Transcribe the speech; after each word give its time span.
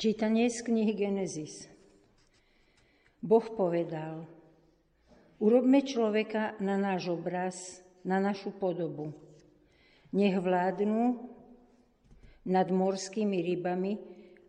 Čítanie 0.00 0.48
z 0.48 0.64
knihy 0.64 0.96
Genesis. 0.96 1.68
Boh 3.20 3.44
povedal, 3.52 4.24
urobme 5.36 5.84
človeka 5.84 6.56
na 6.56 6.80
náš 6.80 7.12
obraz, 7.12 7.84
na 8.00 8.16
našu 8.16 8.48
podobu. 8.48 9.12
Nech 10.16 10.40
vládnu 10.40 11.20
nad 12.48 12.72
morskými 12.72 13.44
rybami 13.44 14.00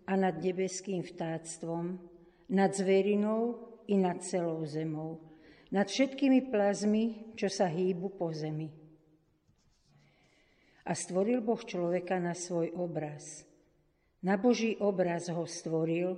a 0.08 0.16
nad 0.16 0.40
nebeským 0.40 1.04
vtáctvom, 1.04 2.00
nad 2.48 2.72
zverinou 2.72 3.60
i 3.92 4.00
nad 4.00 4.24
celou 4.24 4.64
zemou, 4.64 5.20
nad 5.68 5.92
všetkými 5.92 6.48
plazmi, 6.48 7.36
čo 7.36 7.52
sa 7.52 7.68
hýbu 7.68 8.16
po 8.16 8.32
zemi. 8.32 8.72
A 10.88 10.96
stvoril 10.96 11.44
Boh 11.44 11.60
človeka 11.60 12.24
na 12.24 12.40
svoj 12.40 12.72
obraz– 12.72 13.44
na 14.22 14.38
Boží 14.38 14.78
obraz 14.78 15.30
ho 15.30 15.46
stvoril, 15.50 16.18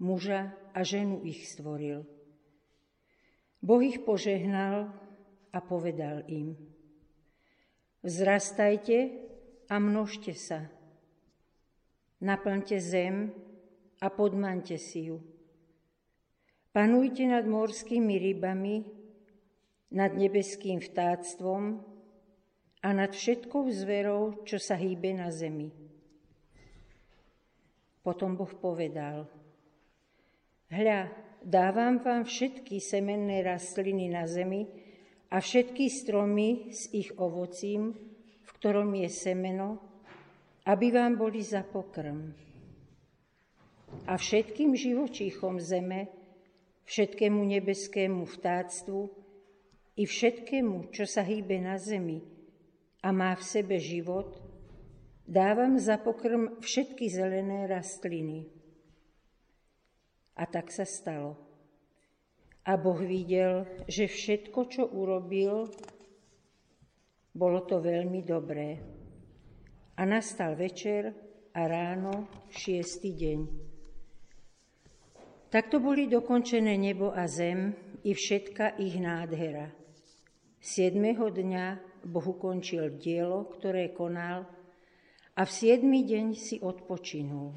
muža 0.00 0.56
a 0.72 0.80
ženu 0.82 1.20
ich 1.24 1.44
stvoril. 1.48 2.08
Boh 3.64 3.80
ich 3.80 4.04
požehnal 4.04 4.92
a 5.52 5.58
povedal 5.60 6.24
im, 6.28 6.56
vzrastajte 8.04 9.16
a 9.68 9.80
množte 9.80 10.36
sa, 10.36 10.68
naplňte 12.20 12.76
zem 12.80 13.32
a 14.00 14.12
podmante 14.12 14.76
si 14.76 15.08
ju. 15.08 15.20
Panujte 16.74 17.24
nad 17.24 17.46
morskými 17.46 18.18
rybami, 18.18 18.82
nad 19.94 20.10
nebeským 20.10 20.82
vtáctvom 20.82 21.78
a 22.82 22.88
nad 22.90 23.14
všetkou 23.14 23.70
zverou, 23.70 24.42
čo 24.42 24.58
sa 24.58 24.74
hýbe 24.74 25.14
na 25.14 25.30
zemi. 25.30 25.83
Potom 28.04 28.36
Boh 28.36 28.52
povedal, 28.52 29.24
hľa, 30.68 31.08
dávam 31.40 32.04
vám 32.04 32.28
všetky 32.28 32.76
semenné 32.76 33.40
rastliny 33.40 34.12
na 34.12 34.28
zemi 34.28 34.68
a 35.32 35.40
všetky 35.40 35.88
stromy 35.88 36.68
s 36.68 36.92
ich 36.92 37.16
ovocím, 37.16 37.96
v 38.44 38.50
ktorom 38.60 38.92
je 39.00 39.08
semeno, 39.08 39.80
aby 40.68 40.92
vám 40.92 41.16
boli 41.16 41.40
za 41.40 41.64
pokrm. 41.64 42.28
A 44.04 44.20
všetkým 44.20 44.76
živočíchom 44.76 45.56
zeme, 45.64 46.12
všetkému 46.84 47.40
nebeskému 47.40 48.28
vtáctvu 48.28 49.00
i 49.96 50.04
všetkému, 50.04 50.92
čo 50.92 51.08
sa 51.08 51.24
hýbe 51.24 51.56
na 51.56 51.80
zemi 51.80 52.20
a 53.00 53.08
má 53.16 53.32
v 53.32 53.44
sebe 53.48 53.80
život, 53.80 54.43
Dávam 55.24 55.80
za 55.80 55.96
pokrm 55.96 56.60
všetky 56.60 57.08
zelené 57.08 57.64
rastliny. 57.64 58.44
A 60.36 60.44
tak 60.44 60.68
sa 60.68 60.84
stalo. 60.84 61.40
A 62.68 62.76
Boh 62.76 63.00
videl, 63.00 63.64
že 63.88 64.04
všetko, 64.04 64.60
čo 64.68 64.84
urobil, 64.84 65.72
bolo 67.32 67.64
to 67.64 67.80
veľmi 67.80 68.20
dobré. 68.20 68.76
A 69.96 70.04
nastal 70.04 70.60
večer 70.60 71.12
a 71.56 71.60
ráno 71.64 72.28
šiestý 72.52 73.16
deň. 73.16 73.40
Takto 75.48 75.80
boli 75.80 76.04
dokončené 76.04 76.76
nebo 76.76 77.14
a 77.16 77.24
zem 77.24 77.72
i 78.04 78.12
všetka 78.12 78.76
ich 78.76 79.00
nádhera. 79.00 79.72
Siedmeho 80.60 81.32
dňa 81.32 81.66
Boh 82.04 82.26
ukončil 82.28 83.00
dielo, 83.00 83.48
ktoré 83.56 83.96
konal 83.96 84.63
a 85.34 85.42
v 85.42 85.50
siedmy 85.50 86.06
deň 86.06 86.26
si 86.38 86.62
odpočinul 86.62 87.50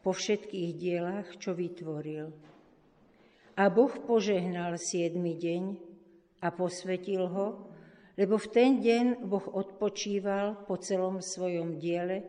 po 0.00 0.16
všetkých 0.16 0.70
dielach, 0.80 1.28
čo 1.36 1.52
vytvoril. 1.52 2.32
A 3.60 3.68
Boh 3.68 3.92
požehnal 4.08 4.80
siedmy 4.80 5.36
deň 5.36 5.76
a 6.40 6.48
posvetil 6.48 7.28
ho, 7.28 7.68
lebo 8.16 8.40
v 8.40 8.48
ten 8.48 8.80
deň 8.80 9.28
Boh 9.28 9.44
odpočíval 9.44 10.64
po 10.64 10.80
celom 10.80 11.20
svojom 11.20 11.76
diele, 11.76 12.24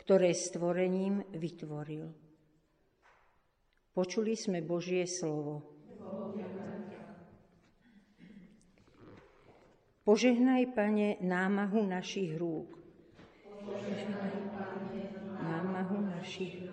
ktoré 0.00 0.32
stvorením 0.32 1.28
vytvoril. 1.36 2.08
Počuli 3.92 4.32
sme 4.32 4.64
Božie 4.64 5.04
slovo. 5.04 5.60
Požehnaj, 10.00 10.72
Pane, 10.72 11.20
námahu 11.20 11.84
našich 11.84 12.40
rúk 12.40 12.79
námahu 15.40 15.96
našich 16.06 16.66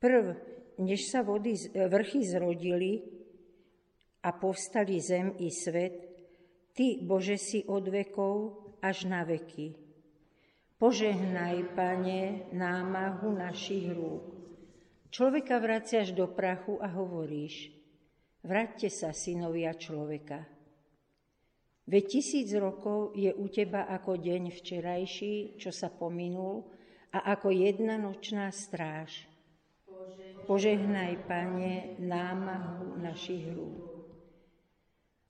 Prv, 0.00 0.24
než 0.80 1.12
sa 1.12 1.20
vody, 1.20 1.56
vrchy 1.76 2.24
zrodili 2.24 3.04
a 4.24 4.32
povstali 4.32 4.96
zem 4.96 5.36
i 5.38 5.52
svet, 5.52 6.08
Ty, 6.70 7.04
Bože, 7.04 7.36
si 7.36 7.60
od 7.66 7.84
vekov 7.90 8.34
až 8.80 9.04
na 9.04 9.26
veky. 9.26 9.76
Požehnaj, 10.80 11.76
Pane, 11.76 12.48
námahu 12.56 13.36
našich 13.36 13.92
rúk. 13.92 14.32
Človeka 15.12 15.60
vraciaš 15.60 16.16
do 16.16 16.30
prachu 16.30 16.80
a 16.80 16.88
hovoríš, 16.88 17.74
vráťte 18.46 18.88
sa, 18.88 19.12
synovia 19.12 19.76
človeka. 19.76 20.46
Veď 21.90 22.22
tisíc 22.22 22.54
rokov 22.54 23.18
je 23.18 23.34
u 23.34 23.50
teba 23.50 23.82
ako 23.82 24.14
deň 24.14 24.54
včerajší, 24.54 25.58
čo 25.58 25.74
sa 25.74 25.90
pominul, 25.90 26.62
a 27.10 27.34
ako 27.34 27.50
jedna 27.50 27.98
nočná 27.98 28.46
stráž. 28.54 29.26
Požehnaj, 30.46 31.26
Pane, 31.26 31.98
námahu 31.98 32.94
našich 32.94 33.42
rúk. 33.50 34.06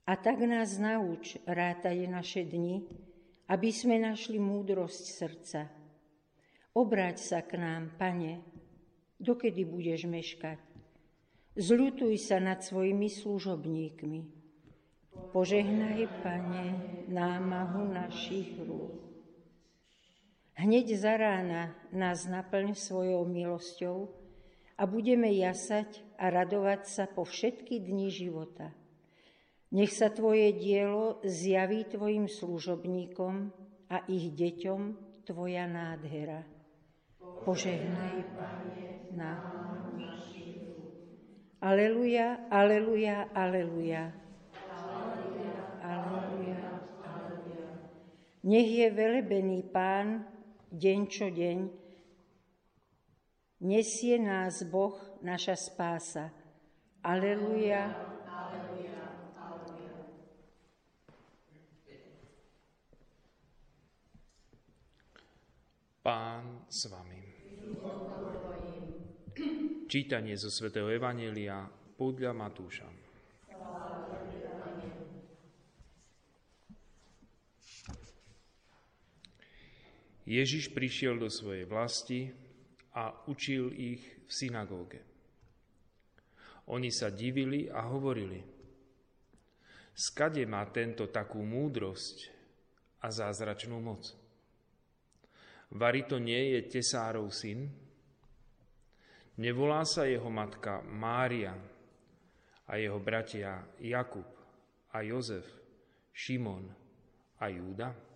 A 0.04 0.12
tak 0.20 0.44
nás 0.44 0.76
nauč 0.76 1.40
rátať 1.48 2.04
naše 2.04 2.44
dni, 2.44 2.84
aby 3.48 3.72
sme 3.72 3.96
našli 3.96 4.36
múdrosť 4.36 5.04
srdca. 5.16 5.64
Obráť 6.76 7.24
sa 7.24 7.40
k 7.40 7.56
nám, 7.56 7.96
Pane, 7.96 8.44
dokedy 9.16 9.64
budeš 9.64 10.04
meškať. 10.04 10.60
Zľutuj 11.56 12.20
sa 12.20 12.36
nad 12.36 12.60
svojimi 12.60 13.08
služobníkmi 13.08 14.39
Požehnaj, 15.10 16.06
Pane, 16.22 16.66
námahu 17.10 17.90
našich 17.90 18.54
rúk. 18.62 18.94
Hneď 20.54 20.86
za 20.94 21.18
rána 21.18 21.74
nás 21.90 22.30
naplň 22.30 22.78
svojou 22.78 23.26
milosťou 23.26 24.06
a 24.78 24.82
budeme 24.86 25.32
jasať 25.34 26.04
a 26.14 26.30
radovať 26.30 26.86
sa 26.86 27.04
po 27.10 27.26
všetky 27.26 27.82
dni 27.82 28.12
života. 28.12 28.70
Nech 29.74 29.90
sa 29.90 30.14
Tvoje 30.14 30.54
dielo 30.54 31.18
zjaví 31.26 31.86
Tvojim 31.90 32.30
služobníkom 32.30 33.50
a 33.90 34.06
ich 34.06 34.30
deťom 34.30 34.80
Tvoja 35.26 35.66
nádhera. 35.66 36.46
Požehnaj, 37.18 38.18
Pane, 38.38 39.14
námahu 39.14 39.98
našich 39.98 40.70
rúk. 40.70 40.94
Aleluja, 41.58 42.46
aleluja, 42.50 43.26
aleluja. 43.34 44.29
Nech 48.50 48.66
je 48.66 48.90
velebený 48.90 49.62
Pán 49.70 50.26
deň 50.74 51.00
čo 51.06 51.30
deň, 51.30 51.58
nesie 53.62 54.18
nás 54.18 54.66
Boh, 54.66 54.98
naša 55.22 55.54
spása. 55.54 56.34
Aleluja. 57.06 57.94
Pán 66.02 66.66
s 66.66 66.90
vami. 66.90 67.22
Čítanie 69.86 70.34
zo 70.34 70.50
svätého 70.50 70.90
Evanelia 70.90 71.70
podľa 71.94 72.34
Matúša. 72.34 72.90
Ježiš 80.30 80.70
prišiel 80.70 81.18
do 81.18 81.26
svojej 81.26 81.66
vlasti 81.66 82.30
a 82.94 83.10
učil 83.26 83.74
ich 83.74 83.98
v 83.98 84.30
synagóge. 84.30 85.02
Oni 86.70 86.94
sa 86.94 87.10
divili 87.10 87.66
a 87.66 87.82
hovorili, 87.90 88.38
skade 89.90 90.46
má 90.46 90.62
tento 90.70 91.10
takú 91.10 91.42
múdrosť 91.42 92.30
a 93.02 93.10
zázračnú 93.10 93.74
moc? 93.82 94.06
Vary 95.74 96.06
to 96.06 96.22
nie 96.22 96.54
je 96.54 96.78
tesárov 96.78 97.26
syn? 97.34 97.66
Nevolá 99.34 99.82
sa 99.82 100.06
jeho 100.06 100.30
matka 100.30 100.78
Mária 100.86 101.58
a 102.70 102.78
jeho 102.78 103.02
bratia 103.02 103.66
Jakub 103.82 104.30
a 104.94 105.02
Jozef, 105.02 105.46
Šimon 106.14 106.70
a 107.42 107.50
Júda? 107.50 108.09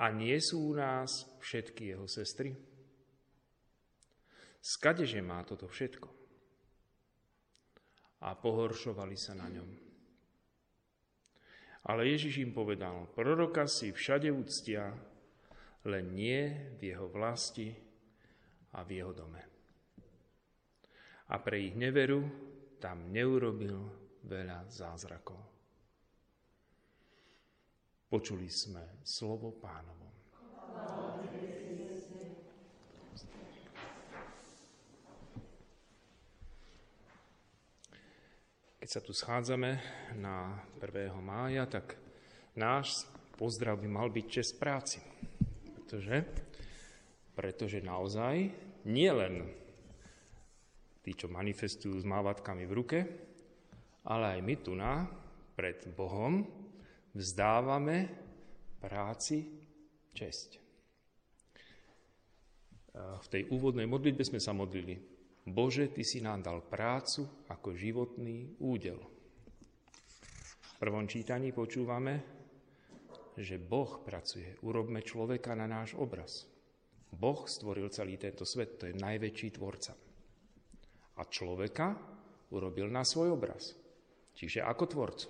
A 0.00 0.08
nie 0.08 0.40
sú 0.40 0.72
u 0.72 0.74
nás 0.76 1.28
všetky 1.44 1.92
jeho 1.92 2.08
sestry? 2.08 2.56
Skadeže 4.62 5.20
má 5.20 5.44
toto 5.44 5.68
všetko? 5.68 6.08
A 8.22 8.32
pohoršovali 8.38 9.18
sa 9.18 9.36
na 9.36 9.50
ňom. 9.50 9.70
Ale 11.90 12.06
Ježiš 12.06 12.46
im 12.46 12.54
povedal, 12.54 13.10
proroka 13.10 13.66
si 13.66 13.90
všade 13.90 14.30
úctia, 14.30 14.94
len 15.82 16.14
nie 16.14 16.70
v 16.78 16.94
jeho 16.94 17.10
vlasti 17.10 17.74
a 18.78 18.86
v 18.86 19.02
jeho 19.02 19.10
dome. 19.10 19.42
A 21.28 21.34
pre 21.42 21.58
ich 21.58 21.74
neveru 21.74 22.22
tam 22.78 23.10
neurobil 23.10 23.82
veľa 24.22 24.70
zázrakov. 24.70 25.51
Počuli 28.12 28.44
sme 28.52 29.00
slovo 29.00 29.56
pánovo. 29.56 30.04
Keď 38.76 38.88
sa 38.92 39.00
tu 39.00 39.16
schádzame 39.16 39.80
na 40.20 40.60
1. 40.76 41.08
mája, 41.24 41.64
tak 41.64 41.96
náš 42.52 43.08
pozdrav 43.40 43.80
by 43.80 43.88
mal 43.88 44.12
byť 44.12 44.26
čest 44.28 44.60
práci. 44.60 45.00
Pretože, 45.72 46.28
pretože 47.32 47.80
naozaj 47.80 48.52
nie 48.92 49.08
len 49.08 49.48
tí, 51.00 51.16
čo 51.16 51.32
manifestujú 51.32 51.96
s 51.96 52.04
mávatkami 52.04 52.68
v 52.68 52.76
ruke, 52.76 52.98
ale 54.04 54.36
aj 54.36 54.40
my 54.44 54.54
tu 54.60 54.76
na, 54.76 55.08
pred 55.56 55.80
Bohom, 55.96 56.61
vzdávame 57.12 58.08
práci 58.80 59.48
česť. 60.12 60.50
V 62.96 63.26
tej 63.32 63.48
úvodnej 63.48 63.88
modlitbe 63.88 64.20
sme 64.20 64.40
sa 64.40 64.52
modlili 64.52 65.00
Bože, 65.48 65.88
Ty 65.90 66.02
si 66.04 66.20
nám 66.20 66.44
dal 66.44 66.60
prácu 66.62 67.48
ako 67.48 67.72
životný 67.72 68.60
údel. 68.60 69.00
V 70.60 70.74
prvom 70.76 71.08
čítaní 71.08 71.50
počúvame, 71.56 72.20
že 73.38 73.56
Boh 73.56 74.04
pracuje. 74.04 74.60
Urobme 74.60 75.00
človeka 75.00 75.56
na 75.56 75.64
náš 75.64 75.96
obraz. 75.96 76.44
Boh 77.12 77.48
stvoril 77.48 77.88
celý 77.88 78.20
tento 78.20 78.44
svet, 78.44 78.76
to 78.76 78.84
je 78.88 78.94
najväčší 78.96 79.56
tvorca. 79.56 79.96
A 81.16 81.22
človeka 81.28 81.96
urobil 82.52 82.92
na 82.92 83.04
svoj 83.04 83.36
obraz, 83.36 83.72
čiže 84.36 84.60
ako 84.64 84.84
tvorcu. 84.84 85.28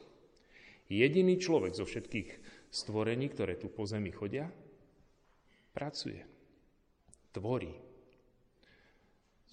Jediný 0.93 1.41
človek 1.41 1.73
zo 1.73 1.89
všetkých 1.89 2.31
stvorení, 2.69 3.33
ktoré 3.33 3.57
tu 3.57 3.73
po 3.73 3.89
zemi 3.89 4.13
chodia, 4.13 4.45
pracuje, 5.73 6.21
tvorí, 7.33 7.73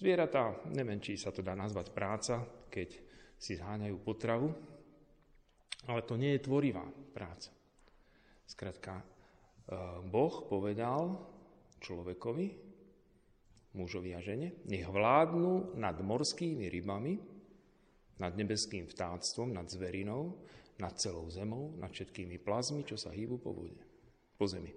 Zvieratá, 0.00 0.56
neviem, 0.72 0.96
či 0.96 1.20
sa 1.20 1.28
to 1.28 1.44
dá 1.44 1.52
nazvať 1.52 1.92
práca, 1.92 2.40
keď 2.72 2.88
si 3.36 3.52
zháňajú 3.60 4.00
potravu, 4.00 4.48
ale 5.84 6.00
to 6.08 6.16
nie 6.16 6.32
je 6.40 6.44
tvorivá 6.48 6.88
práca. 7.12 7.52
Skrátka, 8.48 8.96
e, 8.96 9.04
Boh 10.08 10.48
povedal 10.48 11.20
človekovi, 11.84 12.48
mužovi 13.76 14.16
a 14.16 14.24
žene, 14.24 14.56
nech 14.72 14.88
vládnu 14.88 15.76
nad 15.76 16.00
morskými 16.00 16.72
rybami, 16.72 17.20
nad 18.24 18.32
nebeským 18.32 18.88
vtáctvom, 18.88 19.52
nad 19.52 19.68
zverinou, 19.68 20.32
nad 20.80 20.96
celou 20.96 21.28
zemou, 21.28 21.76
nad 21.76 21.92
všetkými 21.92 22.40
plazmi, 22.40 22.82
čo 22.88 22.96
sa 22.96 23.12
hýbu 23.12 23.36
po 23.38 23.52
vode, 23.52 23.78
po 24.34 24.48
zemi. 24.48 24.72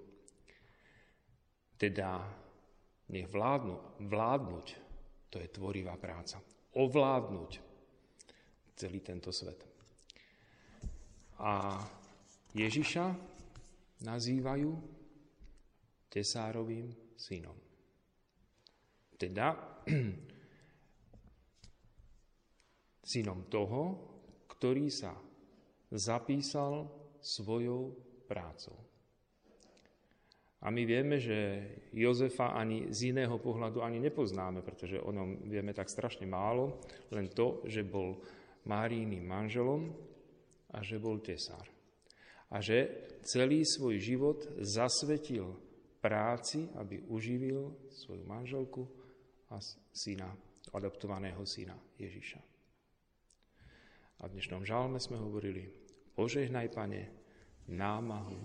Teda 1.79 2.21
nech 3.09 3.27
vládnu, 3.31 4.03
vládnuť 4.03 4.67
to 5.33 5.41
je 5.41 5.49
tvorivá 5.49 5.97
práca. 5.97 6.37
Ovládnuť 6.77 7.51
celý 8.77 9.01
tento 9.01 9.33
svet. 9.33 9.65
A 11.41 11.81
Ježiša 12.53 13.05
nazývajú 14.05 14.69
tesárovým 16.13 17.17
synom. 17.17 17.57
Teda 19.17 19.57
synom 23.01 23.49
toho, 23.49 23.81
ktorý 24.53 24.93
sa 24.93 25.17
zapísal 25.93 26.89
svojou 27.21 27.93
prácou. 28.25 28.75
A 30.63 30.71
my 30.71 30.87
vieme, 30.87 31.19
že 31.19 31.67
Jozefa 31.91 32.55
ani 32.55 32.87
z 32.87 33.11
iného 33.11 33.35
pohľadu 33.35 33.83
ani 33.83 33.99
nepoznáme, 33.99 34.63
pretože 34.63 34.95
o 34.95 35.11
ňom 35.11 35.51
vieme 35.51 35.75
tak 35.75 35.91
strašne 35.91 36.23
málo, 36.23 36.79
len 37.11 37.27
to, 37.27 37.61
že 37.67 37.83
bol 37.83 38.23
Máríným 38.63 39.27
manželom 39.27 39.91
a 40.71 40.79
že 40.79 41.03
bol 41.03 41.19
tesár. 41.19 41.67
A 42.47 42.63
že 42.63 43.11
celý 43.27 43.67
svoj 43.67 43.99
život 43.99 44.39
zasvetil 44.63 45.51
práci, 45.99 46.71
aby 46.79 47.03
uživil 47.11 47.75
svoju 47.91 48.23
manželku 48.23 48.87
a 49.51 49.59
syna, 49.91 50.31
adoptovaného 50.71 51.43
syna 51.43 51.75
Ježiša. 51.99 52.39
A 54.23 54.31
v 54.31 54.39
dnešnom 54.39 54.63
žalme 54.63 54.95
sme 55.03 55.19
hovorili, 55.19 55.82
požehnaj, 56.13 56.69
Pane, 56.73 57.01
námahu 57.69 58.37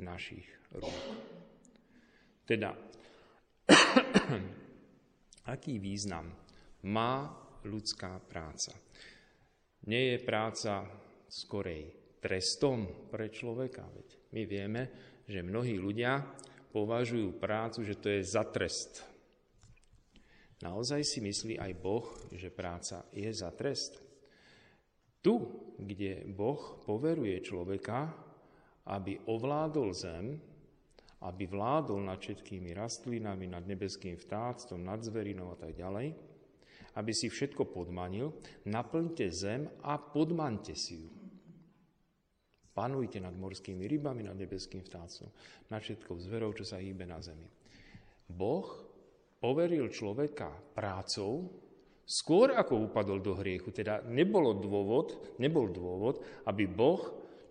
našich 0.00 0.46
rúk. 0.72 1.00
Teda, 2.42 2.74
aký 5.54 5.78
význam 5.78 6.32
má 6.88 7.30
ľudská 7.62 8.18
práca? 8.26 8.74
Nie 9.86 10.14
je 10.14 10.18
práca 10.22 10.86
skorej 11.26 12.18
trestom 12.22 13.10
pre 13.10 13.30
človeka. 13.34 13.82
Veď 13.82 14.08
my 14.34 14.42
vieme, 14.46 14.82
že 15.26 15.42
mnohí 15.42 15.78
ľudia 15.78 16.22
považujú 16.70 17.36
prácu, 17.38 17.82
že 17.82 17.98
to 17.98 18.08
je 18.10 18.22
za 18.22 18.46
trest. 18.46 19.02
Naozaj 20.62 21.02
si 21.02 21.18
myslí 21.18 21.58
aj 21.58 21.72
Boh, 21.82 22.06
že 22.30 22.54
práca 22.54 23.02
je 23.10 23.26
za 23.34 23.50
trest. 23.50 23.98
Tu, 25.22 25.34
kde 25.78 26.26
Boh 26.26 26.82
poveruje 26.82 27.38
človeka, 27.40 28.10
aby 28.90 29.22
ovládol 29.30 29.88
zem, 29.94 30.34
aby 31.22 31.46
vládol 31.46 32.02
nad 32.02 32.18
všetkými 32.18 32.74
rastlinami, 32.74 33.46
nad 33.46 33.62
nebeským 33.62 34.18
vtáctvom, 34.18 34.82
nad 34.82 34.98
zverinou 34.98 35.54
a 35.54 35.56
tak 35.56 35.78
ďalej, 35.78 36.10
aby 36.98 37.12
si 37.14 37.30
všetko 37.30 37.70
podmanil, 37.70 38.34
naplňte 38.66 39.30
zem 39.30 39.70
a 39.86 39.96
podmante 39.96 40.74
si 40.74 40.98
ju. 40.98 41.10
Panujte 42.72 43.20
nad 43.20 43.36
morskými 43.36 43.84
rybami, 43.84 44.26
nad 44.26 44.34
nebeským 44.34 44.82
vtáctvom, 44.82 45.30
nad 45.70 45.78
všetkou 45.78 46.16
zverou, 46.18 46.50
čo 46.56 46.64
sa 46.66 46.80
hýbe 46.80 47.04
na 47.04 47.20
zemi. 47.22 47.46
Boh 48.26 48.66
poveril 49.38 49.92
človeka 49.92 50.50
prácou, 50.72 51.52
skôr 52.02 52.54
ako 52.54 52.90
upadol 52.90 53.22
do 53.22 53.38
hriechu. 53.38 53.70
Teda 53.70 54.02
nebolo 54.06 54.56
dôvod, 54.56 55.36
nebol 55.38 55.70
dôvod, 55.70 56.22
aby 56.46 56.68
Boh 56.68 57.00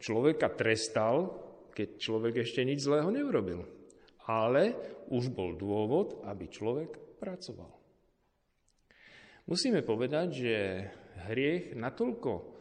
človeka 0.01 0.51
trestal 0.53 1.41
keď 1.71 1.89
človek 1.97 2.33
ešte 2.43 2.61
nič 2.67 2.83
zlého 2.83 3.07
neurobil. 3.09 3.63
Ale 4.27 4.75
už 5.09 5.33
bol 5.33 5.57
dôvod, 5.57 6.23
aby 6.27 6.47
človek 6.47 7.17
pracoval. 7.19 7.71
Musíme 9.49 9.81
povedať, 9.81 10.27
že 10.31 10.55
hriech 11.27 11.75
natoľko 11.75 12.55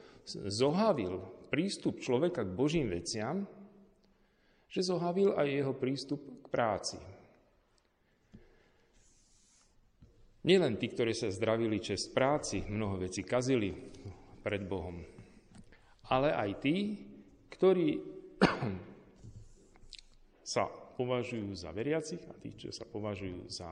zohavil 0.48 1.20
prístup 1.52 2.00
človeka 2.00 2.42
k 2.46 2.56
Božím 2.56 2.90
veciam, 2.90 3.44
že 4.70 4.86
zohavil 4.86 5.34
aj 5.34 5.46
jeho 5.50 5.74
prístup 5.74 6.22
k 6.42 6.46
práci. 6.48 6.98
Nielen 10.40 10.80
tí, 10.80 10.88
ktorí 10.88 11.12
sa 11.12 11.28
zdravili 11.28 11.84
čest 11.84 12.16
práci, 12.16 12.64
mnoho 12.64 12.96
vecí 12.96 13.20
kazili 13.20 13.76
pred 14.40 14.64
Bohom, 14.64 15.04
ale 16.08 16.32
aj 16.32 16.50
tí, 16.64 16.76
ktorí 17.52 18.00
sa 20.56 20.64
považujú 20.96 21.52
za 21.52 21.70
veriacich 21.76 22.24
a 22.24 22.32
tí, 22.40 22.56
čo 22.56 22.72
sa 22.72 22.88
považujú 22.88 23.52
za, 23.52 23.68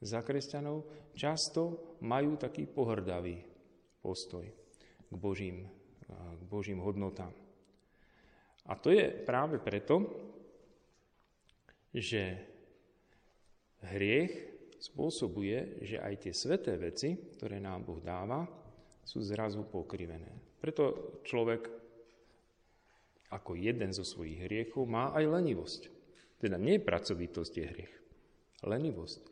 za 0.00 0.24
kresťanov, 0.24 1.12
často 1.12 1.96
majú 2.00 2.40
taký 2.40 2.64
pohrdavý 2.64 3.44
postoj 4.00 4.48
k 5.12 5.14
Božím, 5.20 5.68
k 6.08 6.42
Božím 6.48 6.80
hodnotám. 6.80 7.36
A 8.64 8.72
to 8.80 8.88
je 8.88 9.12
práve 9.12 9.60
preto, 9.60 10.08
že 11.92 12.40
hriech 13.92 14.51
spôsobuje, 14.82 15.78
že 15.86 16.02
aj 16.02 16.26
tie 16.26 16.34
sveté 16.34 16.74
veci, 16.74 17.14
ktoré 17.38 17.62
nám 17.62 17.86
Boh 17.86 18.02
dáva, 18.02 18.42
sú 19.06 19.22
zrazu 19.22 19.62
pokrivené. 19.62 20.58
Preto 20.58 21.18
človek 21.22 21.70
ako 23.30 23.54
jeden 23.54 23.94
zo 23.94 24.02
svojich 24.02 24.44
hriechov 24.44 24.84
má 24.90 25.14
aj 25.14 25.24
lenivosť. 25.30 25.82
Teda 26.42 26.58
nie 26.58 26.82
pracovitosť 26.82 27.52
je 27.54 27.66
hriech. 27.66 27.94
Lenivosť 28.66 29.22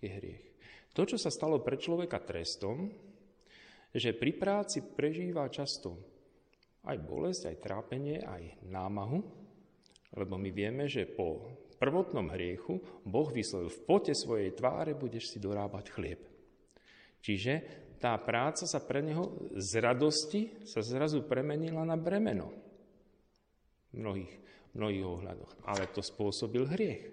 je 0.00 0.08
hriech. 0.08 0.44
To, 0.96 1.04
čo 1.04 1.20
sa 1.20 1.28
stalo 1.28 1.60
pre 1.60 1.76
človeka 1.76 2.24
trestom, 2.24 2.88
že 3.92 4.16
pri 4.16 4.32
práci 4.34 4.82
prežíva 4.82 5.46
často 5.52 6.00
aj 6.84 6.96
bolesť, 7.04 7.52
aj 7.52 7.62
trápenie, 7.62 8.18
aj 8.24 8.64
námahu, 8.66 9.20
lebo 10.14 10.34
my 10.38 10.50
vieme, 10.50 10.84
že 10.90 11.06
po 11.06 11.54
prvotnom 11.76 12.30
hriechu 12.32 12.80
Boh 13.04 13.28
vyslovil 13.28 13.70
v 13.70 13.82
pote 13.84 14.12
svojej 14.14 14.54
tváre 14.54 14.94
budeš 14.94 15.34
si 15.34 15.38
dorábať 15.42 15.90
chlieb. 15.92 16.20
Čiže 17.24 17.52
tá 17.96 18.20
práca 18.20 18.68
sa 18.68 18.84
pre 18.84 19.00
neho 19.00 19.48
z 19.56 19.80
radosti 19.80 20.52
sa 20.68 20.84
zrazu 20.84 21.24
premenila 21.24 21.88
na 21.88 21.96
bremeno. 21.96 22.52
V 23.94 24.02
mnohých, 24.02 24.34
mnohých 24.76 25.04
ohľadoch. 25.08 25.52
Ale 25.64 25.88
to 25.88 26.04
spôsobil 26.04 26.68
hriech. 26.68 27.08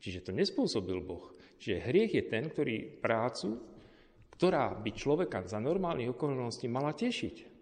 Čiže 0.00 0.24
to 0.24 0.30
nespôsobil 0.32 1.04
Boh. 1.04 1.36
Čiže 1.60 1.84
hriech 1.84 2.12
je 2.16 2.24
ten, 2.28 2.48
ktorý 2.48 3.00
prácu, 3.00 3.60
ktorá 4.36 4.76
by 4.76 4.90
človeka 4.92 5.44
za 5.48 5.60
normálnych 5.60 6.12
okolností 6.12 6.68
mala 6.68 6.92
tešiť. 6.92 7.56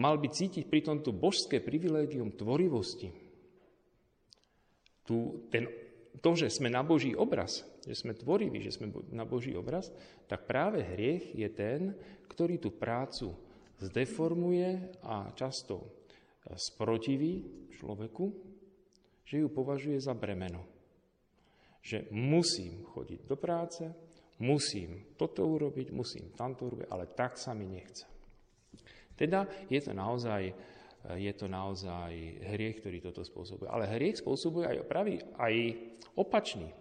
Mal 0.00 0.18
by 0.18 0.28
cítiť 0.28 0.68
pri 0.68 0.80
tomto 0.84 1.14
božské 1.14 1.62
privilégium 1.62 2.34
tvorivosti. 2.34 3.23
Tu, 5.04 5.48
ten, 5.52 5.68
to, 6.20 6.30
že 6.32 6.48
sme 6.48 6.72
na 6.72 6.80
Boží 6.80 7.12
obraz, 7.12 7.64
že 7.84 7.94
sme 7.94 8.16
tvoriví, 8.16 8.64
že 8.64 8.72
sme 8.72 8.88
na 9.12 9.28
Boží 9.28 9.52
obraz, 9.52 9.92
tak 10.24 10.48
práve 10.48 10.80
hriech 10.80 11.36
je 11.36 11.48
ten, 11.52 11.80
ktorý 12.28 12.56
tú 12.56 12.72
prácu 12.72 13.36
zdeformuje 13.78 15.00
a 15.04 15.28
často 15.36 15.84
e, 15.84 15.86
sprotiví 16.56 17.68
človeku, 17.76 18.24
že 19.28 19.44
ju 19.44 19.48
považuje 19.52 20.00
za 20.00 20.16
bremeno 20.16 20.74
že 21.84 22.08
musím 22.16 22.80
chodiť 22.80 23.28
do 23.28 23.36
práce, 23.36 23.84
musím 24.40 25.04
toto 25.20 25.44
urobiť, 25.44 25.92
musím 25.92 26.32
tamto 26.32 26.64
urobiť, 26.64 26.88
ale 26.88 27.12
tak 27.12 27.36
sa 27.36 27.52
mi 27.52 27.68
nechce. 27.68 28.08
Teda 29.12 29.44
je 29.68 29.78
to 29.84 29.92
naozaj, 29.92 30.50
je 31.12 31.32
to 31.36 31.46
naozaj 31.52 32.12
hriech, 32.48 32.80
ktorý 32.80 33.04
toto 33.04 33.20
spôsobuje. 33.20 33.68
Ale 33.68 33.92
hriech 33.92 34.24
spôsobuje 34.24 34.64
aj 34.64 34.88
pravý, 34.88 35.20
aj 35.36 35.54
opačný 36.16 36.72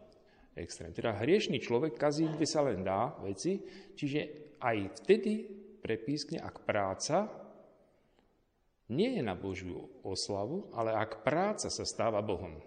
extrém. 0.56 0.96
Teda 0.96 1.12
hriešný 1.12 1.60
človek 1.60 2.00
kazí, 2.00 2.30
kde 2.32 2.48
sa 2.48 2.64
len 2.64 2.88
dá 2.88 3.20
veci, 3.20 3.60
čiže 4.00 4.56
aj 4.64 5.04
vtedy 5.04 5.44
prepískne, 5.84 6.40
ak 6.40 6.64
práca 6.64 7.28
nie 8.88 9.20
je 9.20 9.24
na 9.26 9.36
Božiu 9.36 9.92
oslavu, 10.06 10.72
ale 10.72 10.96
ak 10.96 11.26
práca 11.28 11.68
sa 11.68 11.84
stáva 11.84 12.24
Bohom. 12.24 12.62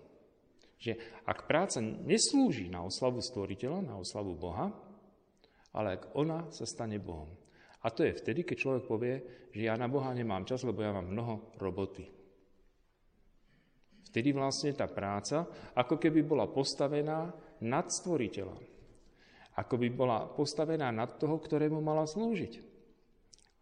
Že 0.77 1.01
ak 1.25 1.49
práca 1.49 1.81
neslúži 1.81 2.69
na 2.69 2.85
oslavu 2.85 3.25
stvoriteľa, 3.25 3.81
na 3.81 3.97
oslavu 3.97 4.37
Boha, 4.37 4.77
ale 5.73 5.97
ak 5.97 6.13
ona 6.13 6.45
sa 6.53 6.69
stane 6.69 7.01
Bohom. 7.01 7.33
A 7.87 7.95
to 7.95 8.03
je 8.03 8.19
vtedy, 8.19 8.43
keď 8.43 8.57
človek 8.59 8.85
povie, 8.91 9.15
že 9.55 9.71
ja 9.71 9.79
na 9.79 9.87
Boha 9.87 10.11
nemám 10.11 10.43
čas, 10.43 10.67
lebo 10.67 10.83
ja 10.83 10.91
mám 10.91 11.07
mnoho 11.07 11.55
roboty. 11.63 12.03
Vtedy 14.11 14.35
vlastne 14.35 14.75
tá 14.75 14.91
práca 14.91 15.47
ako 15.79 15.95
keby 15.95 16.27
bola 16.27 16.51
postavená 16.51 17.31
nad 17.63 17.87
stvoriteľa. 17.87 18.59
Ako 19.63 19.79
by 19.79 19.89
bola 19.95 20.27
postavená 20.27 20.91
nad 20.91 21.15
toho, 21.15 21.39
ktorému 21.39 21.79
mala 21.79 22.11
slúžiť. 22.11 22.59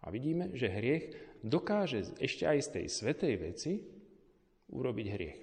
A 0.05 0.11
vidíme, 0.11 0.57
že 0.57 0.73
hriech 0.73 1.05
dokáže 1.45 2.17
ešte 2.17 2.49
aj 2.49 2.59
z 2.65 2.69
tej 2.81 2.87
svetej 2.89 3.35
veci 3.37 3.73
urobiť 4.73 5.07
hriech. 5.13 5.41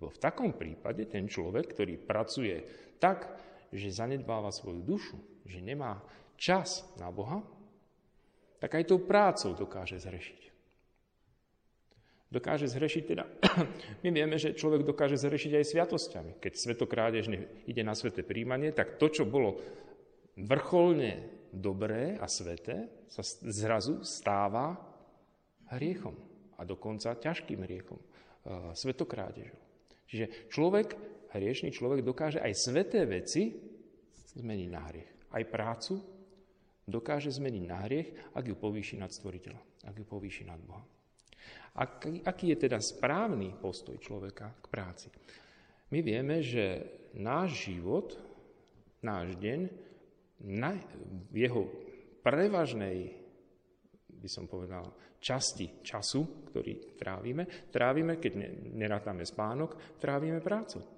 Lebo 0.00 0.08
v 0.08 0.22
takom 0.22 0.56
prípade 0.56 1.04
ten 1.04 1.28
človek, 1.28 1.76
ktorý 1.76 2.00
pracuje 2.00 2.64
tak, 2.96 3.28
že 3.72 3.92
zanedbáva 3.92 4.48
svoju 4.48 4.80
dušu, 4.84 5.16
že 5.44 5.60
nemá 5.60 6.00
čas 6.36 6.84
na 7.00 7.08
Boha, 7.08 7.40
tak 8.60 8.74
aj 8.76 8.88
tou 8.88 9.00
prácou 9.02 9.52
dokáže 9.52 10.00
zrešiť. 10.00 10.40
Dokáže 12.26 12.66
zhrešiť 12.66 13.04
teda, 13.06 13.24
my 14.02 14.08
vieme, 14.10 14.36
že 14.36 14.58
človek 14.58 14.82
dokáže 14.82 15.14
zhrešiť 15.14 15.52
aj 15.62 15.64
sviatosťami. 15.70 16.32
Keď 16.42 16.52
svetokrádež 16.58 17.30
ide 17.64 17.82
na 17.86 17.94
sveté 17.94 18.26
príjmanie, 18.26 18.74
tak 18.74 18.98
to, 18.98 19.06
čo 19.06 19.22
bolo 19.22 19.62
vrcholne 20.34 21.22
dobré 21.54 22.18
a 22.18 22.26
sveté, 22.26 22.90
sa 23.06 23.22
zrazu 23.46 24.02
stáva 24.02 24.74
hriechom. 25.70 26.18
A 26.58 26.66
dokonca 26.66 27.14
ťažkým 27.14 27.62
hriechom, 27.62 28.00
svetokrádežou. 28.74 29.56
Čiže 30.10 30.50
človek, 30.50 30.98
hriešný 31.34 31.70
človek 31.70 32.02
dokáže 32.02 32.42
aj 32.42 32.52
sveté 32.58 33.06
veci 33.06 33.54
zmeniť 34.34 34.68
na 34.70 34.82
hriech. 34.86 35.10
Aj 35.30 35.42
prácu 35.46 36.15
dokáže 36.86 37.34
zmeniť 37.34 37.64
na 37.66 37.78
hriech, 37.82 38.08
ak 38.32 38.46
ju 38.46 38.54
povýši 38.54 38.96
nad 39.02 39.10
stvoriteľa, 39.10 39.90
ak 39.90 39.94
ju 39.98 40.06
povýši 40.06 40.46
nad 40.46 40.62
Boha. 40.62 40.86
Aký, 41.76 42.24
aký 42.24 42.56
je 42.56 42.58
teda 42.70 42.80
správny 42.80 43.52
postoj 43.60 43.98
človeka 44.00 44.56
k 44.62 44.66
práci? 44.70 45.08
My 45.92 46.00
vieme, 46.00 46.40
že 46.40 46.82
náš 47.18 47.68
život, 47.68 48.16
náš 49.04 49.36
deň, 49.36 49.60
na, 50.46 50.78
jeho 51.30 51.68
prevažnej, 52.24 53.12
by 54.08 54.28
som 54.30 54.48
povedal, 54.48 54.96
časti 55.20 55.84
času, 55.84 56.48
ktorý 56.50 56.96
trávime, 56.96 57.68
trávime, 57.68 58.16
keď 58.16 58.32
nerátame 58.72 59.22
spánok, 59.26 60.00
trávime 60.00 60.40
prácu. 60.40 60.95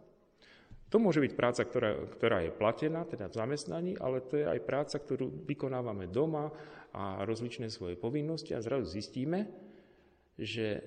To 0.88 0.96
môže 0.96 1.20
byť 1.20 1.32
práca, 1.36 1.62
ktorá, 1.68 2.08
ktorá 2.16 2.38
je 2.44 2.52
platená, 2.52 3.04
teda 3.04 3.28
v 3.28 3.38
zamestnaní, 3.38 3.92
ale 4.00 4.24
to 4.24 4.40
je 4.40 4.46
aj 4.48 4.60
práca, 4.64 4.96
ktorú 4.96 5.44
vykonávame 5.44 6.08
doma 6.08 6.48
a 6.96 7.20
rozličné 7.28 7.68
svoje 7.68 8.00
povinnosti 8.00 8.56
a 8.56 8.64
zrazu 8.64 8.88
zistíme, 8.88 9.52
že 10.40 10.80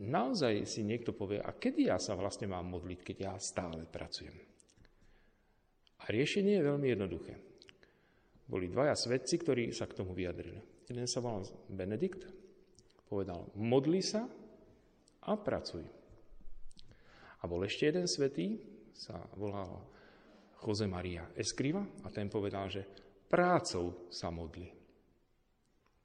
naozaj 0.00 0.64
si 0.64 0.80
niekto 0.80 1.12
povie, 1.12 1.36
a 1.36 1.52
kedy 1.52 1.92
ja 1.92 2.00
sa 2.00 2.16
vlastne 2.16 2.48
mám 2.48 2.64
modliť, 2.72 3.00
keď 3.04 3.16
ja 3.20 3.32
stále 3.36 3.84
pracujem. 3.84 4.34
A 6.02 6.08
riešenie 6.08 6.56
je 6.58 6.68
veľmi 6.72 6.88
jednoduché. 6.88 7.34
Boli 8.48 8.72
dvaja 8.72 8.96
svedci, 8.96 9.36
ktorí 9.36 9.70
sa 9.70 9.84
k 9.84 10.00
tomu 10.00 10.16
vyjadrili. 10.16 10.58
Jeden 10.88 11.06
sa 11.06 11.20
volal 11.20 11.46
Benedikt 11.68 12.42
Povedal, 13.12 13.44
modli 13.60 14.00
sa 14.00 14.24
a 15.20 15.36
pracuj. 15.36 15.84
A 17.36 17.44
bol 17.44 17.60
ešte 17.60 17.84
jeden 17.84 18.08
svetý, 18.08 18.56
sa 18.92 19.16
volal 19.34 19.82
Jose 20.62 20.86
Maria 20.86 21.26
Escriva 21.34 21.82
a 21.82 22.08
ten 22.08 22.30
povedal, 22.30 22.70
že 22.70 22.86
prácou 23.26 24.06
sa 24.12 24.30
modli. 24.30 24.70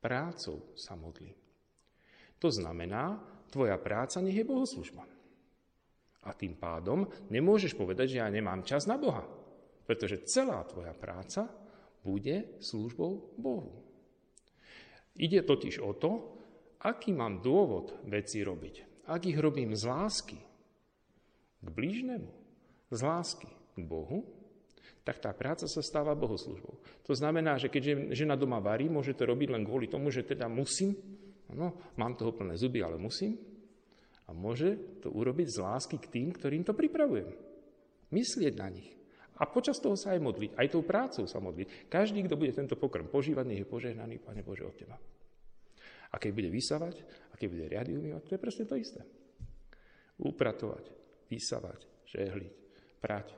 Prácou 0.01 0.73
sa 0.73 0.97
modli. 0.97 1.29
To 2.37 2.49
znamená, 2.49 3.17
tvoja 3.49 3.77
práca 3.77 4.21
nech 4.21 4.37
je 4.37 4.45
bohoslužba. 4.45 5.03
A 6.27 6.29
tým 6.35 6.59
pádom 6.59 7.07
nemôžeš 7.31 7.73
povedať, 7.77 8.17
že 8.17 8.19
ja 8.21 8.27
nemám 8.27 8.65
čas 8.67 8.85
na 8.85 8.99
Boha. 8.99 9.23
Pretože 9.87 10.27
celá 10.27 10.61
tvoja 10.67 10.91
práca 10.91 11.47
bude 12.03 12.59
službou 12.59 13.35
Bohu. 13.39 13.71
Ide 15.17 15.41
totiž 15.41 15.81
o 15.81 15.95
to, 15.97 16.11
aký 16.83 17.09
mám 17.15 17.41
dôvod 17.41 17.95
veci 18.05 18.45
robiť, 18.45 19.07
ak 19.09 19.21
ich 19.25 19.37
robím 19.39 19.73
z 19.73 19.83
lásky 19.87 20.39
k 21.57 21.67
blížnemu, 21.67 22.29
z 22.91 22.99
lásky 23.03 23.49
k 23.75 23.81
Bohu, 23.83 24.23
tak 25.07 25.23
tá 25.23 25.31
práca 25.31 25.71
sa 25.71 25.79
stáva 25.79 26.11
bohoslužbou. 26.19 26.83
To 27.07 27.13
znamená, 27.15 27.55
že 27.55 27.71
keď 27.71 28.11
žena 28.11 28.35
doma 28.35 28.59
varí, 28.59 28.91
môže 28.91 29.15
to 29.15 29.23
robiť 29.23 29.55
len 29.55 29.63
kvôli 29.63 29.87
tomu, 29.87 30.11
že 30.11 30.27
teda 30.27 30.51
musím, 30.51 30.99
no, 31.55 31.79
mám 31.95 32.19
toho 32.19 32.35
plné 32.35 32.59
zuby, 32.59 32.83
ale 32.83 32.99
musím. 32.99 33.39
A 34.27 34.35
môže 34.35 34.99
to 34.99 35.07
urobiť 35.07 35.47
z 35.47 35.57
lásky 35.63 35.95
k 35.95 36.11
tým, 36.11 36.35
ktorým 36.35 36.67
to 36.67 36.75
pripravujem. 36.75 37.31
Myslieť 38.11 38.53
na 38.59 38.67
nich. 38.67 38.91
A 39.39 39.47
počas 39.47 39.79
toho 39.79 39.95
sa 39.95 40.11
aj 40.11 40.19
modliť, 40.19 40.51
aj 40.59 40.67
tou 40.67 40.83
prácou 40.83 41.23
sa 41.23 41.39
modliť. 41.39 41.87
Každý, 41.87 42.27
kto 42.27 42.35
bude 42.35 42.51
tento 42.51 42.75
pokrm 42.75 43.07
požívať, 43.07 43.45
nech 43.47 43.63
je 43.63 43.69
požehnaný, 43.69 44.19
Pane 44.19 44.43
Bože, 44.43 44.67
od 44.67 44.75
Teba. 44.75 44.99
A 46.11 46.15
keď 46.19 46.31
bude 46.35 46.49
vysávať, 46.51 46.99
a 47.31 47.33
keď 47.39 47.47
bude 47.47 47.65
riady 47.71 47.91
umývať, 47.95 48.21
to 48.27 48.33
je 48.35 48.43
presne 48.43 48.65
to 48.67 48.75
isté. 48.75 49.01
Upratovať, 50.19 50.91
vysávať, 51.31 51.85
žehliť, 52.09 52.66
prať. 52.99 53.33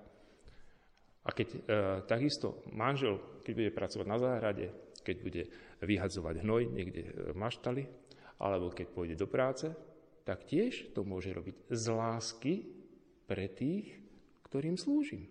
A 1.27 1.29
keď 1.35 1.47
e, 1.51 1.59
takisto 2.07 2.63
manžel, 2.71 3.19
keď 3.43 3.53
bude 3.53 3.71
pracovať 3.75 4.07
na 4.07 4.17
záhrade, 4.17 4.71
keď 5.03 5.17
bude 5.21 5.43
vyhadzovať 5.83 6.35
hnoj 6.43 6.63
niekde 6.71 7.33
v 7.33 7.37
maštali, 7.37 7.83
alebo 8.39 8.71
keď 8.71 8.87
pôjde 8.91 9.15
do 9.19 9.27
práce, 9.27 9.67
tak 10.23 10.47
tiež 10.47 10.95
to 10.95 11.03
môže 11.03 11.33
robiť 11.33 11.69
z 11.71 11.85
lásky 11.91 12.53
pre 13.27 13.51
tých, 13.51 13.99
ktorým 14.47 14.79
slúžim. 14.79 15.27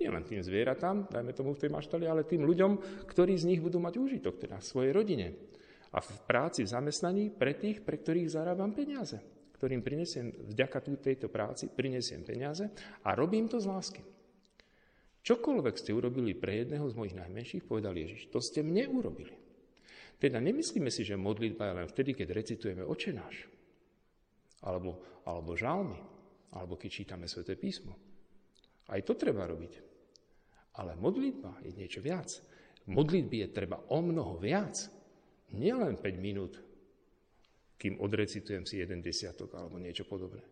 Nie 0.00 0.08
len 0.08 0.24
tým 0.24 0.40
zvieratám, 0.40 1.12
dajme 1.12 1.36
tomu 1.36 1.52
v 1.52 1.60
tej 1.60 1.70
maštali, 1.76 2.08
ale 2.08 2.24
tým 2.24 2.48
ľuďom, 2.48 3.04
ktorí 3.04 3.36
z 3.36 3.52
nich 3.52 3.60
budú 3.60 3.76
mať 3.84 4.00
úžitok, 4.00 4.40
teda 4.40 4.56
svojej 4.64 4.96
rodine 4.96 5.36
a 5.92 5.98
v 6.00 6.10
práci, 6.24 6.64
v 6.64 6.72
zamestnaní 6.72 7.24
pre 7.34 7.58
tých, 7.58 7.84
pre 7.84 7.98
ktorých 8.00 8.32
zarábam 8.32 8.72
peniaze, 8.72 9.20
ktorým 9.60 9.84
prinesiem, 9.84 10.32
vďaka 10.32 10.80
tejto 11.04 11.28
práci 11.28 11.68
prinesiem 11.68 12.24
peniaze 12.24 12.72
a 13.04 13.12
robím 13.12 13.44
to 13.44 13.60
z 13.60 13.68
lásky. 13.68 14.02
Čokoľvek 15.20 15.76
ste 15.76 15.92
urobili 15.92 16.32
pre 16.32 16.64
jedného 16.64 16.88
z 16.88 16.96
mojich 16.96 17.12
najmenších, 17.12 17.68
povedal 17.68 17.92
Ježiš, 17.92 18.32
to 18.32 18.40
ste 18.40 18.64
mne 18.64 18.88
urobili. 18.88 19.36
Teda 20.16 20.40
nemyslíme 20.40 20.88
si, 20.88 21.04
že 21.04 21.20
modlitba 21.20 21.68
je 21.68 21.76
len 21.76 21.88
vtedy, 21.92 22.16
keď 22.16 22.28
recitujeme 22.32 22.88
oče 22.88 23.12
náš, 23.12 23.44
alebo, 24.64 25.04
alebo 25.28 25.52
žalmy, 25.52 26.00
alebo 26.56 26.80
keď 26.80 26.90
čítame 27.04 27.28
sväté 27.28 27.52
písmo. 27.60 27.92
Aj 28.88 29.00
to 29.04 29.12
treba 29.12 29.44
robiť. 29.44 29.72
Ale 30.80 30.96
modlitba 30.96 31.60
je 31.68 31.76
niečo 31.76 32.00
viac. 32.00 32.32
Modlitby 32.88 33.44
je 33.44 33.48
treba 33.52 33.76
o 33.92 34.00
mnoho 34.00 34.40
viac. 34.40 34.88
Nielen 35.52 36.00
5 36.00 36.16
minút, 36.16 36.56
kým 37.80 37.96
odrecitujem 37.96 38.68
si 38.68 38.84
jeden 38.84 39.00
desiatok 39.00 39.56
alebo 39.56 39.80
niečo 39.80 40.04
podobné. 40.04 40.44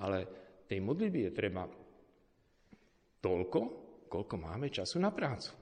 Ale 0.00 0.24
tej 0.64 0.80
modlitby 0.80 1.28
je 1.28 1.36
treba 1.36 1.68
toľko, 3.20 3.60
koľko 4.08 4.34
máme 4.40 4.72
času 4.72 4.96
na 4.96 5.12
prácu. 5.12 5.52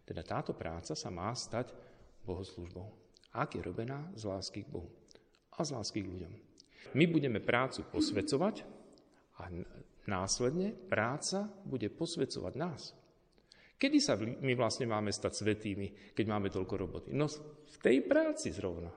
Teda 0.00 0.24
táto 0.24 0.56
práca 0.56 0.96
sa 0.96 1.12
má 1.12 1.28
stať 1.36 1.76
bohoslužbou. 2.24 2.88
Ak 3.36 3.52
je 3.52 3.60
robená 3.60 4.08
z 4.16 4.24
lásky 4.24 4.64
k 4.64 4.72
Bohu 4.72 4.88
a 5.52 5.60
z 5.60 5.76
lásky 5.76 6.00
k 6.00 6.08
ľuďom. 6.08 6.32
My 6.96 7.04
budeme 7.04 7.44
prácu 7.44 7.84
posvecovať 7.92 8.64
a 9.36 9.52
následne 10.08 10.72
práca 10.72 11.52
bude 11.68 11.92
posvecovať 11.92 12.54
nás. 12.56 12.96
Kedy 13.76 13.98
sa 14.00 14.16
my 14.16 14.52
vlastne 14.56 14.88
máme 14.88 15.12
stať 15.12 15.44
svetými, 15.44 16.16
keď 16.16 16.24
máme 16.24 16.48
toľko 16.48 16.74
roboty? 16.80 17.08
No 17.12 17.28
v 17.28 17.76
tej 17.84 18.08
práci 18.08 18.48
zrovna 18.48 18.88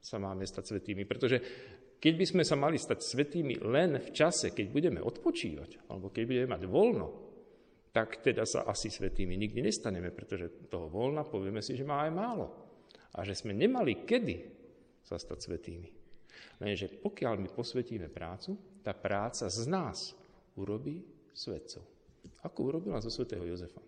sa 0.00 0.16
máme 0.16 0.48
stať 0.48 0.74
svetými, 0.74 1.04
pretože 1.04 1.38
keď 2.00 2.14
by 2.16 2.26
sme 2.26 2.42
sa 2.48 2.56
mali 2.56 2.80
stať 2.80 3.04
svetými 3.04 3.60
len 3.60 4.00
v 4.00 4.10
čase, 4.16 4.56
keď 4.56 4.66
budeme 4.72 5.00
odpočívať, 5.04 5.92
alebo 5.92 6.08
keď 6.08 6.22
budeme 6.24 6.48
mať 6.56 6.62
voľno, 6.64 7.08
tak 7.92 8.24
teda 8.24 8.48
sa 8.48 8.64
asi 8.64 8.88
svetými 8.88 9.36
nikdy 9.36 9.60
nestaneme, 9.60 10.08
pretože 10.08 10.70
toho 10.72 10.88
voľna 10.88 11.26
povieme 11.28 11.60
si, 11.60 11.76
že 11.76 11.84
máme 11.84 12.16
málo. 12.16 12.46
A 13.18 13.26
že 13.26 13.36
sme 13.36 13.52
nemali 13.52 14.06
kedy 14.06 14.36
sa 15.04 15.18
stať 15.18 15.38
svetými. 15.50 15.90
Lenže 16.62 17.02
pokiaľ 17.02 17.34
my 17.42 17.48
posvetíme 17.52 18.08
prácu, 18.08 18.56
tá 18.80 18.96
práca 18.96 19.50
z 19.50 19.60
nás 19.68 20.14
urobí 20.56 21.04
svetcov. 21.34 21.84
Ako 22.46 22.72
urobila 22.72 23.02
zo 23.02 23.12
svetého 23.12 23.44
Jozefa. 23.44 23.82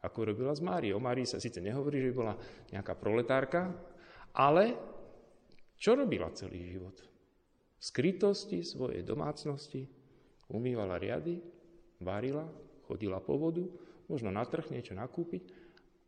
Ako 0.00 0.24
urobila 0.24 0.56
z 0.56 0.64
Márie. 0.64 0.92
O 0.96 1.02
Márii 1.02 1.28
sa 1.28 1.42
síce 1.42 1.60
nehovorí, 1.60 2.00
že 2.00 2.16
bola 2.16 2.32
nejaká 2.72 2.96
proletárka, 2.96 3.68
ale 4.32 4.78
čo 5.80 5.96
robila 5.96 6.28
celý 6.36 6.68
život? 6.68 7.00
V 7.80 7.82
skrytosti 7.82 8.60
svojej 8.60 9.00
domácnosti 9.00 9.88
umývala 10.52 11.00
riady, 11.00 11.40
varila, 12.04 12.44
chodila 12.84 13.16
po 13.24 13.40
vodu, 13.40 13.64
možno 14.04 14.28
na 14.28 14.44
trh 14.44 14.68
niečo 14.68 14.92
nakúpiť 14.92 15.48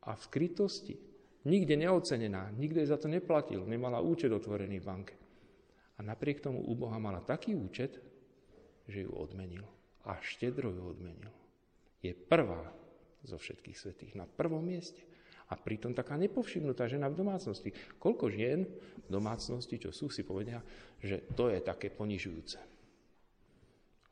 a 0.05 0.12
v 0.12 0.25
krytosti, 0.29 1.00
nikde 1.49 1.81
neocenená, 1.81 2.52
nikde 2.52 2.85
za 2.85 3.00
to 3.00 3.09
neplatil, 3.09 3.64
nemala 3.64 4.05
účet 4.05 4.29
otvorený 4.29 4.83
v 4.83 4.87
banke. 4.87 5.14
A 5.97 6.05
napriek 6.05 6.45
tomu 6.45 6.61
u 6.61 6.75
Boha 6.76 7.00
mala 7.00 7.25
taký 7.25 7.57
účet, 7.57 7.97
že 8.91 9.07
ju 9.07 9.12
odmenil. 9.14 9.64
A 10.02 10.19
štedro 10.19 10.75
ju 10.75 10.83
odmenil. 10.83 11.31
Je 12.02 12.11
prvá 12.11 12.75
zo 13.23 13.38
všetkých 13.38 13.79
svetých, 13.79 14.19
na 14.19 14.26
prvom 14.26 14.67
mieste. 14.67 14.99
A 15.52 15.54
pritom 15.61 15.92
taká 15.92 16.16
nepovšimnutá 16.16 16.88
žena 16.88 17.12
v 17.12 17.21
domácnosti. 17.21 17.76
Koľko 18.00 18.32
žien 18.32 18.64
v 19.04 19.09
domácnosti, 19.12 19.76
čo 19.76 19.92
sú, 19.92 20.09
si 20.09 20.25
povedia, 20.25 20.64
že 20.97 21.28
to 21.37 21.52
je 21.52 21.61
také 21.61 21.92
ponižujúce. 21.92 22.56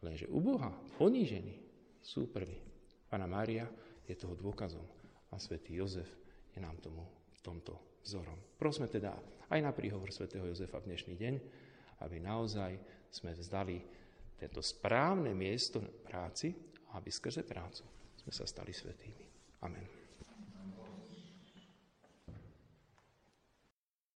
Lenže 0.05 0.29
u 0.29 0.45
Boha 0.45 0.69
ponížení 1.01 1.57
sú 2.05 2.29
prví. 2.29 2.61
Pána 3.09 3.25
Mária 3.25 3.65
je 4.05 4.13
toho 4.17 4.37
dôkazom 4.37 4.85
a 5.33 5.37
svätý 5.41 5.81
Jozef 5.81 6.09
je 6.53 6.61
nám 6.61 6.77
tomu 6.85 7.21
tomto 7.41 8.01
vzorom. 8.05 8.37
Prosme 8.57 8.87
teda 8.89 9.17
aj 9.51 9.61
na 9.61 9.73
príhovor 9.73 10.13
svätého 10.13 10.45
Jozefa 10.47 10.81
v 10.81 10.93
dnešný 10.93 11.15
deň, 11.17 11.35
aby 12.05 12.17
naozaj 12.21 12.77
sme 13.11 13.35
vzdali 13.37 13.81
tento 14.41 14.65
správne 14.65 15.37
miesto 15.37 15.81
práci, 16.05 16.53
aby 16.97 17.09
skrze 17.13 17.45
prácu 17.45 17.85
sme 18.17 18.33
sa 18.33 18.45
stali 18.49 18.73
svetými. 18.73 19.25
Amen. 19.65 20.00